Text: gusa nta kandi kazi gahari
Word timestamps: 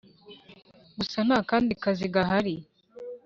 gusa 0.97 1.17
nta 1.27 1.39
kandi 1.49 1.71
kazi 1.83 2.05
gahari 2.13 2.55